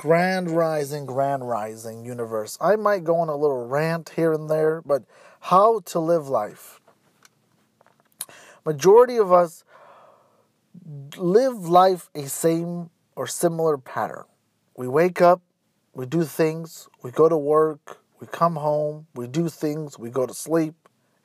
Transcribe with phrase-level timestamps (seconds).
[0.00, 2.56] grand rising, grand rising universe.
[2.58, 5.02] I might go on a little rant here and there, but
[5.40, 6.80] how to live life.
[8.64, 9.62] Majority of us
[11.18, 14.24] live life a same or similar pattern.
[14.74, 15.42] We wake up,
[15.92, 20.24] we do things, we go to work, we come home, we do things, we go
[20.24, 20.76] to sleep,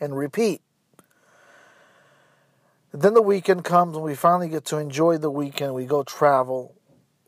[0.00, 0.62] and repeat.
[2.90, 5.74] Then the weekend comes and we finally get to enjoy the weekend.
[5.74, 6.74] We go travel,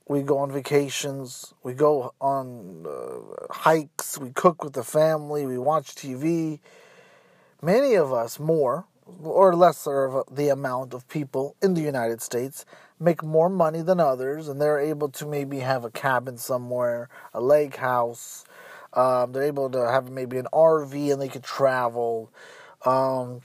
[0.08, 5.58] we go on vacations, we go on uh, hikes, we cook with the family, we
[5.58, 6.60] watch TV.
[7.60, 8.86] Many of us, more
[9.22, 12.64] or lesser of the amount of people in the United States,
[13.00, 17.40] make more money than others, and they're able to maybe have a cabin somewhere, a
[17.40, 18.44] lake house.
[18.92, 22.30] Um, they're able to have maybe an RV and they could travel.
[22.84, 23.42] Um,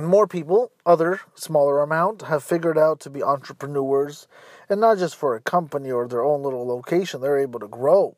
[0.00, 4.26] and more people, other smaller amount, have figured out to be entrepreneurs,
[4.70, 7.20] and not just for a company or their own little location.
[7.20, 8.16] They're able to grow.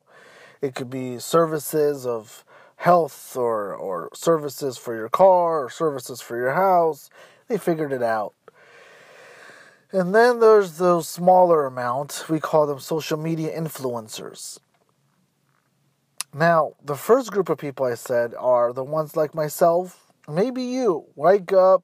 [0.60, 2.44] It could be services of
[2.76, 7.10] health or or services for your car or services for your house.
[7.48, 8.34] They figured it out.
[9.90, 12.26] And then there's those smaller amount.
[12.28, 14.60] We call them social media influencers.
[16.32, 21.06] Now, the first group of people I said are the ones like myself maybe you
[21.14, 21.82] wake up,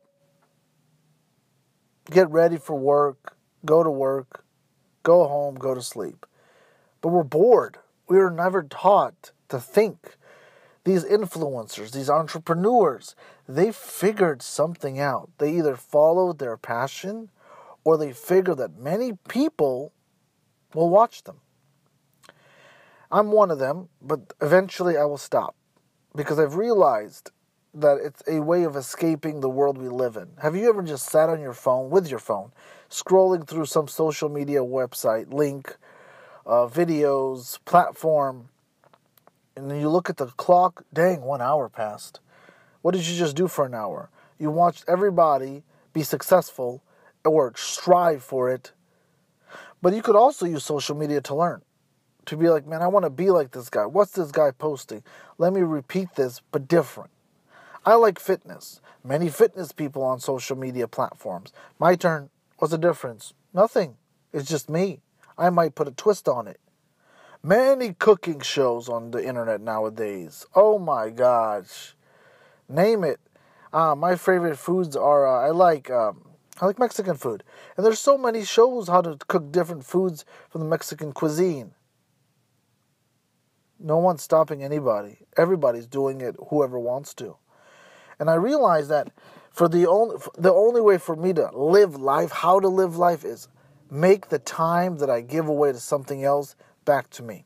[2.11, 4.45] get ready for work, go to work,
[5.03, 6.27] go home, go to sleep.
[7.01, 7.79] But we're bored.
[8.09, 10.17] We were never taught to think.
[10.85, 13.15] These influencers, these entrepreneurs,
[13.47, 15.31] they figured something out.
[15.39, 17.31] They either followed their passion
[17.85, 19.93] or they figure that many people
[20.75, 21.41] will watch them.
[23.11, 25.55] I'm one of them, but eventually I will stop
[26.15, 27.31] because I've realized
[27.81, 30.29] that it's a way of escaping the world we live in.
[30.43, 32.53] Have you ever just sat on your phone with your phone,
[32.91, 35.77] scrolling through some social media website, link,
[36.47, 38.49] uh, videos, platform,
[39.57, 42.21] and then you look at the clock, dang, one hour passed.
[42.83, 44.09] What did you just do for an hour?
[44.39, 46.83] You watched everybody be successful
[47.25, 48.73] or strive for it.
[49.83, 51.63] But you could also use social media to learn.
[52.27, 53.87] To be like, man, I want to be like this guy.
[53.87, 55.03] What's this guy posting?
[55.39, 57.11] Let me repeat this, but different.
[57.89, 58.83] I like fitness.
[59.03, 61.55] Many fitness people on social media platforms.
[61.79, 62.29] My turn.
[62.59, 63.33] What's the difference?
[63.55, 63.97] Nothing.
[64.31, 65.01] It's just me.
[65.39, 66.61] I might put a twist on it.
[67.43, 70.45] Many cooking shows on the internet nowadays.
[70.55, 71.97] Oh my gosh.
[72.69, 73.21] Name it.
[73.73, 76.29] Uh, my favorite foods are uh, I like um,
[76.61, 77.43] I like Mexican food.
[77.75, 81.73] And there's so many shows how to cook different foods from the Mexican cuisine.
[83.81, 85.21] No one's stopping anybody.
[85.39, 87.39] Everybody's doing it whoever wants to.
[88.19, 89.13] And I realized that
[89.51, 93.25] for the only the only way for me to live life, how to live life
[93.25, 93.49] is
[93.91, 97.45] make the time that I give away to something else back to me.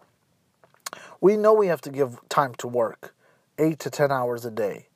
[1.21, 3.15] We know we have to give time to work,
[3.59, 4.89] 8 to 10 hours a day.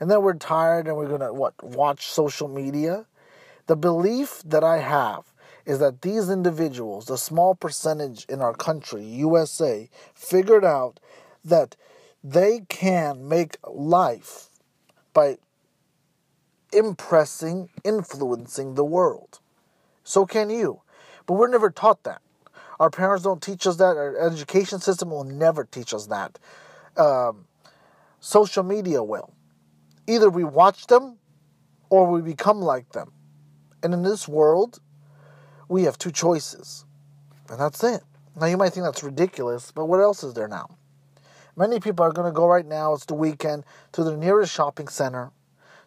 [0.00, 3.06] And then we're tired and we're going to what watch social media.
[3.66, 5.24] The belief that I have
[5.64, 11.00] is that these individuals, the small percentage in our country, USA, figured out
[11.44, 11.76] that
[12.22, 14.48] they can make life
[15.16, 15.38] by
[16.74, 19.40] impressing, influencing the world.
[20.04, 20.82] So can you.
[21.24, 22.20] But we're never taught that.
[22.78, 23.96] Our parents don't teach us that.
[23.96, 26.38] Our education system will never teach us that.
[26.98, 27.46] Um,
[28.20, 29.32] social media will.
[30.06, 31.16] Either we watch them
[31.88, 33.10] or we become like them.
[33.82, 34.80] And in this world,
[35.66, 36.84] we have two choices.
[37.48, 38.02] And that's it.
[38.38, 40.75] Now, you might think that's ridiculous, but what else is there now?
[41.56, 44.88] Many people are going to go right now, it's the weekend, to the nearest shopping
[44.88, 45.30] center,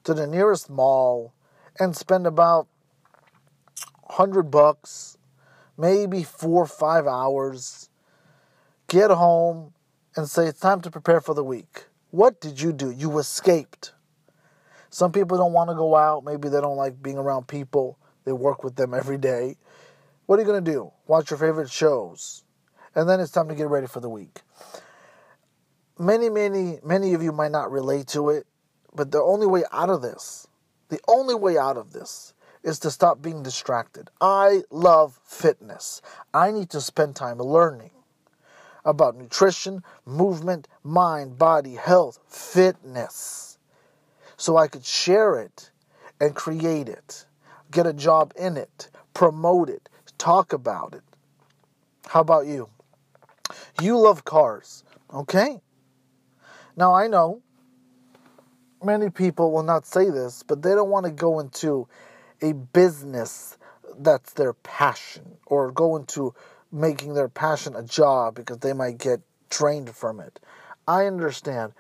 [0.04, 1.32] to the nearest mall,
[1.80, 2.68] and spend about
[4.02, 5.18] 100 bucks,
[5.78, 7.90] maybe four or five hours,
[8.88, 9.74] get home,
[10.16, 11.86] and say, It's time to prepare for the week.
[12.10, 12.90] What did you do?
[12.90, 13.94] You escaped.
[14.90, 16.26] Some people don't want to go out.
[16.26, 18.00] Maybe they don't like being around people.
[18.26, 19.58] They work with them every day.
[20.26, 20.92] What are you going to do?
[21.06, 22.44] Watch your favorite shows.
[22.96, 24.42] And then it's time to get ready for the week
[26.00, 28.48] many, many, many of you might not relate to it,
[28.96, 30.48] but the only way out of this,
[30.88, 34.10] the only way out of this is to stop being distracted.
[34.20, 36.02] I love fitness.
[36.34, 37.92] I need to spend time learning
[38.86, 43.58] about nutrition, movement, mind, body, health, fitness,
[44.38, 45.70] so I could share it
[46.20, 47.26] and create it,
[47.72, 51.04] get a job in it, promote it, talk about it.
[52.08, 52.70] How about you?
[53.82, 55.62] You love cars, okay?
[56.80, 57.42] Now, I know
[58.82, 61.90] many people will not say this, but they don't want to go into
[62.42, 63.58] a business
[63.98, 66.34] that's their passion or go into
[66.72, 70.40] making their passion a job because they might get drained from it.
[70.88, 71.74] I understand.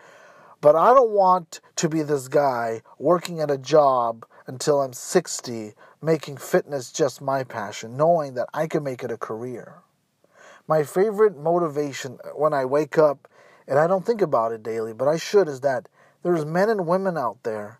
[0.59, 5.75] But I don't want to be this guy working at a job until I'm 60,
[6.01, 9.75] making fitness just my passion, knowing that I can make it a career.
[10.67, 13.29] My favorite motivation when I wake up,
[13.69, 15.87] and I don't think about it daily, but I should, is that
[16.23, 17.79] there's men and women out there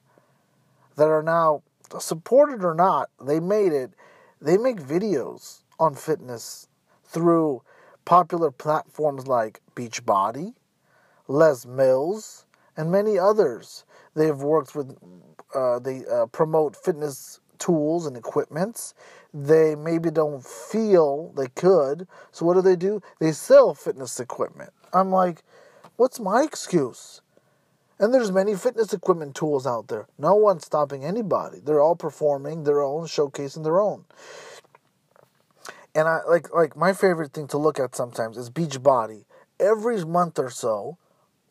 [0.95, 1.63] that are now
[1.99, 3.91] supported or not, they made it.
[4.39, 6.67] They make videos on fitness
[7.03, 7.63] through
[8.05, 10.53] popular platforms like Beachbody,
[11.27, 12.45] Les Mills,
[12.77, 13.83] and many others.
[14.15, 14.95] They have worked with,
[15.55, 18.93] uh, they uh, promote fitness tools and equipments.
[19.33, 22.07] They maybe don't feel they could.
[22.31, 23.01] So what do they do?
[23.19, 24.71] They sell fitness equipment.
[24.93, 25.43] I'm like,
[25.99, 27.21] what's my excuse?
[27.99, 30.07] And there's many fitness equipment tools out there.
[30.17, 31.59] No one's stopping anybody.
[31.59, 34.05] They're all performing their own, showcasing their own.
[35.93, 39.25] And I like like my favorite thing to look at sometimes is Beachbody.
[39.59, 40.97] Every month or so,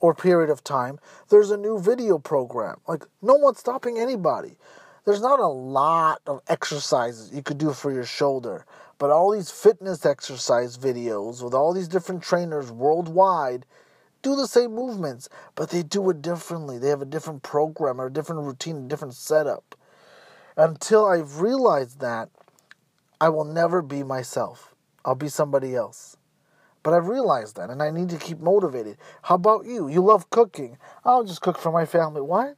[0.01, 0.99] or period of time,
[1.29, 2.77] there's a new video program.
[2.89, 4.57] Like no one's stopping anybody.
[5.05, 8.65] There's not a lot of exercises you could do for your shoulder,
[8.99, 13.67] but all these fitness exercise videos with all these different trainers worldwide
[14.29, 16.79] do the same movements, but they do it differently.
[16.79, 19.75] They have a different program or a different routine, a different setup.
[20.57, 22.29] Until I've realized that,
[23.21, 24.75] I will never be myself.
[25.05, 26.17] I'll be somebody else.
[26.83, 28.99] But I've realized that, and I need to keep motivated.
[29.23, 29.89] How about you?
[29.89, 30.77] You love cooking.
[31.05, 32.21] I'll just cook for my family.
[32.21, 32.57] What?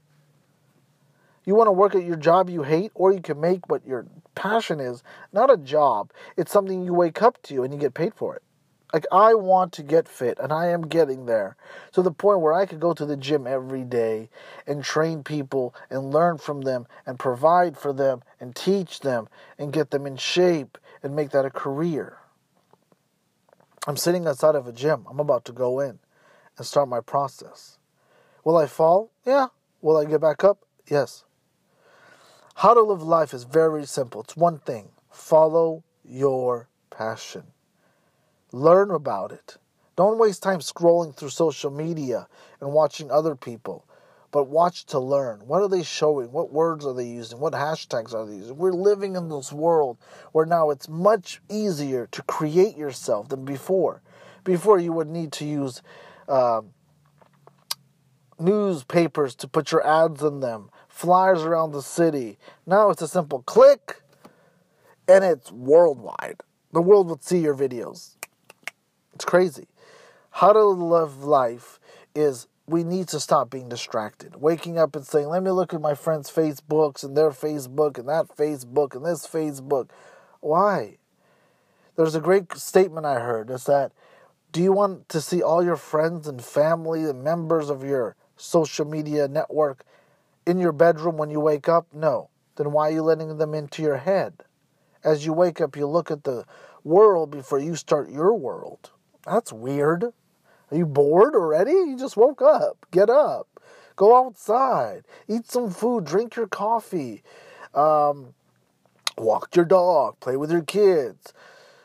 [1.44, 4.06] You want to work at your job you hate, or you can make what your
[4.34, 5.02] passion is
[5.32, 6.12] not a job.
[6.36, 8.42] It's something you wake up to and you get paid for it.
[8.92, 11.56] Like I want to get fit and I am getting there
[11.92, 14.30] to the point where I could go to the gym every day
[14.66, 19.28] and train people and learn from them and provide for them and teach them
[19.58, 22.18] and get them in shape and make that a career.
[23.86, 25.06] I'm sitting outside of a gym.
[25.08, 26.00] I'm about to go in
[26.58, 27.78] and start my process.
[28.44, 29.10] Will I fall?
[29.24, 29.48] Yeah.
[29.80, 30.64] Will I get back up?
[30.88, 31.24] Yes.
[32.56, 34.20] How to live life is very simple.
[34.22, 37.44] It's one thing follow your passion.
[38.52, 39.56] Learn about it.
[39.96, 42.26] Don't waste time scrolling through social media
[42.60, 43.84] and watching other people,
[44.30, 45.40] but watch to learn.
[45.46, 46.32] What are they showing?
[46.32, 47.38] What words are they using?
[47.38, 48.56] What hashtags are they using?
[48.56, 49.98] We're living in this world
[50.32, 54.02] where now it's much easier to create yourself than before.
[54.42, 55.82] Before, you would need to use
[56.28, 56.62] uh,
[58.38, 62.38] newspapers to put your ads in them, flyers around the city.
[62.66, 64.02] Now it's a simple click
[65.06, 66.40] and it's worldwide.
[66.72, 68.16] The world would see your videos.
[69.20, 69.68] It's crazy.
[70.30, 71.78] How to live life
[72.14, 74.36] is we need to stop being distracted.
[74.36, 78.08] Waking up and saying, let me look at my friends' Facebooks and their Facebook and
[78.08, 79.90] that Facebook and this Facebook.
[80.40, 80.96] Why?
[81.96, 83.50] There's a great statement I heard.
[83.50, 83.92] It's that
[84.52, 88.86] do you want to see all your friends and family and members of your social
[88.86, 89.84] media network
[90.46, 91.88] in your bedroom when you wake up?
[91.92, 92.30] No.
[92.56, 94.44] Then why are you letting them into your head?
[95.04, 96.46] As you wake up, you look at the
[96.84, 98.92] world before you start your world.
[99.26, 100.04] That's weird.
[100.04, 101.72] Are you bored already?
[101.72, 102.86] You just woke up.
[102.90, 103.48] Get up.
[103.96, 105.04] Go outside.
[105.28, 106.04] Eat some food.
[106.04, 107.22] Drink your coffee.
[107.74, 108.34] Um,
[109.18, 110.18] walk your dog.
[110.20, 111.32] Play with your kids.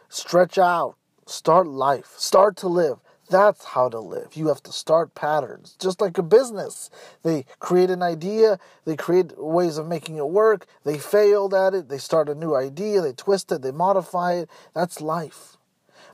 [0.09, 0.95] Stretch out.
[1.25, 2.13] Start life.
[2.17, 2.99] Start to live.
[3.29, 4.35] That's how to live.
[4.35, 6.91] You have to start patterns, just like a business.
[7.23, 11.89] They create an idea, they create ways of making it work, they failed at it,
[11.89, 14.49] they start a new idea, they twist it, they modify it.
[14.75, 15.57] That's life.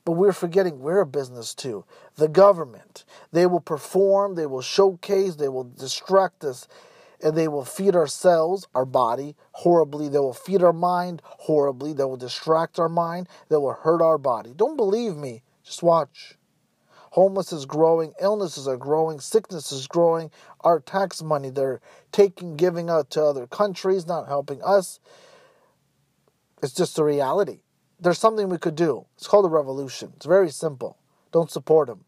[0.03, 1.86] But we're forgetting we're a business too.
[2.15, 3.05] The government.
[3.31, 6.67] They will perform, they will showcase, they will distract us,
[7.24, 10.10] and they will feed our cells, our body, horribly.
[10.10, 11.93] They will feed our mind horribly.
[11.93, 13.29] They will distract our mind.
[13.50, 14.53] They will hurt our body.
[14.55, 15.43] Don't believe me.
[15.63, 16.36] Just watch.
[17.12, 20.31] Homeless is growing, illnesses are growing, sickness is growing.
[20.62, 21.81] Our tax money they're
[22.13, 25.01] taking, giving out to other countries, not helping us.
[26.63, 27.63] It's just a reality
[28.01, 29.05] there's something we could do.
[29.15, 30.13] It's called a revolution.
[30.15, 30.98] It's very simple.
[31.31, 32.05] Don't support them.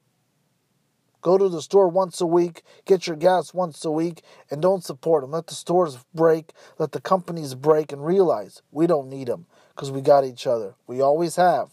[1.22, 4.84] Go to the store once a week, get your gas once a week, and don't
[4.84, 5.32] support them.
[5.32, 9.90] Let the stores break, let the companies break, and realize we don't need them because
[9.90, 10.76] we got each other.
[10.86, 11.70] We always have.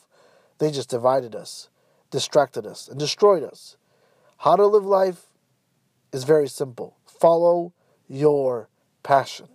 [0.58, 1.68] They just divided us,
[2.12, 3.76] distracted us, and destroyed us.
[4.38, 5.26] How to live life
[6.12, 7.72] is very simple follow
[8.08, 8.68] your
[9.02, 9.48] passion.